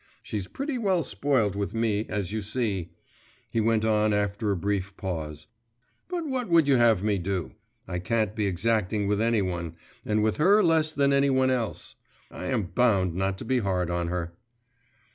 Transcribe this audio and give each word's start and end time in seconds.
She's 0.23 0.47
pretty 0.47 0.79
well 0.79 1.03
spoilt 1.03 1.55
with 1.55 1.75
me, 1.75 2.07
as 2.09 2.31
you 2.31 2.41
see,' 2.41 2.89
he 3.51 3.61
went 3.61 3.85
on 3.85 4.15
after 4.15 4.49
a 4.49 4.57
brief 4.57 4.97
pause: 4.97 5.45
'but 6.09 6.25
what 6.25 6.49
would 6.49 6.67
you 6.67 6.75
have 6.77 7.03
me 7.03 7.19
do? 7.19 7.51
I 7.87 7.99
can't 7.99 8.35
be 8.35 8.47
exacting 8.47 9.05
with 9.05 9.21
any 9.21 9.43
one, 9.43 9.75
and 10.03 10.23
with 10.23 10.37
her 10.37 10.63
less 10.63 10.91
than 10.91 11.13
any 11.13 11.29
one 11.29 11.51
else. 11.51 11.97
I 12.31 12.47
am 12.47 12.63
bound 12.63 13.13
not 13.13 13.37
to 13.37 13.45
be 13.45 13.59
hard 13.59 13.91
on 13.91 14.07
her. 14.07 14.33